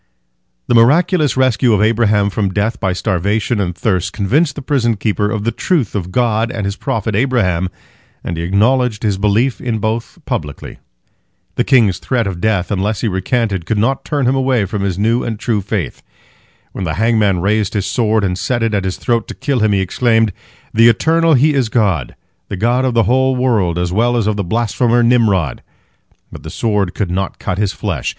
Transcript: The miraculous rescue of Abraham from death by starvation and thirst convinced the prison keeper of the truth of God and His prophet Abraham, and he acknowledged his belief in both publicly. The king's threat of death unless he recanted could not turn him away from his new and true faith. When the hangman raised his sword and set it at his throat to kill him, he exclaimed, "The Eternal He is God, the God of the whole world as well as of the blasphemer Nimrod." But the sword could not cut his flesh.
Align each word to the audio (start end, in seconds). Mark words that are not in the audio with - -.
The 0.65 0.73
miraculous 0.73 1.37
rescue 1.37 1.73
of 1.73 1.81
Abraham 1.83 2.31
from 2.31 2.49
death 2.49 2.79
by 2.79 2.91
starvation 2.91 3.59
and 3.59 3.75
thirst 3.75 4.11
convinced 4.13 4.55
the 4.55 4.63
prison 4.63 4.97
keeper 4.97 5.29
of 5.29 5.43
the 5.43 5.51
truth 5.51 5.93
of 5.93 6.11
God 6.11 6.51
and 6.51 6.65
His 6.65 6.75
prophet 6.75 7.13
Abraham, 7.15 7.69
and 8.23 8.35
he 8.35 8.41
acknowledged 8.41 9.03
his 9.03 9.19
belief 9.19 9.61
in 9.61 9.77
both 9.77 10.17
publicly. 10.25 10.79
The 11.53 11.63
king's 11.63 11.99
threat 11.99 12.25
of 12.25 12.41
death 12.41 12.71
unless 12.71 13.01
he 13.01 13.07
recanted 13.07 13.67
could 13.67 13.77
not 13.77 14.03
turn 14.03 14.25
him 14.25 14.33
away 14.33 14.65
from 14.65 14.81
his 14.81 14.97
new 14.97 15.23
and 15.23 15.37
true 15.37 15.61
faith. 15.61 16.01
When 16.71 16.83
the 16.83 16.95
hangman 16.95 17.39
raised 17.39 17.75
his 17.75 17.85
sword 17.85 18.23
and 18.23 18.39
set 18.39 18.63
it 18.63 18.73
at 18.73 18.85
his 18.85 18.97
throat 18.97 19.27
to 19.27 19.35
kill 19.35 19.59
him, 19.59 19.71
he 19.71 19.81
exclaimed, 19.81 20.33
"The 20.73 20.89
Eternal 20.89 21.35
He 21.35 21.53
is 21.53 21.69
God, 21.69 22.15
the 22.49 22.57
God 22.57 22.85
of 22.85 22.95
the 22.95 23.03
whole 23.03 23.35
world 23.35 23.77
as 23.77 23.93
well 23.93 24.17
as 24.17 24.25
of 24.25 24.35
the 24.35 24.43
blasphemer 24.43 25.03
Nimrod." 25.03 25.61
But 26.31 26.41
the 26.41 26.49
sword 26.49 26.95
could 26.95 27.11
not 27.11 27.37
cut 27.37 27.59
his 27.59 27.71
flesh. 27.71 28.09